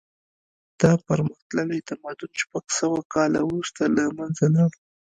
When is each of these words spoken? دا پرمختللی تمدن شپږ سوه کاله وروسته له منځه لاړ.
دا 0.81 0.91
پرمختللی 1.07 1.79
تمدن 1.89 2.31
شپږ 2.41 2.65
سوه 2.79 2.99
کاله 3.13 3.39
وروسته 3.47 3.81
له 3.95 4.03
منځه 4.17 4.45
لاړ. 4.55 4.71